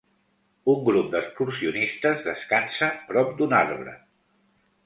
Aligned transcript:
Un 0.71 0.79
grup 0.87 1.11
d'excursionistes 1.15 2.25
descansa 2.31 2.91
prop 3.13 3.37
d'un 3.43 3.55
arbre. 3.63 3.99